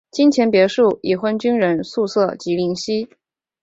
[0.09, 3.07] 金钱别墅已婚军人宿舍及林夕。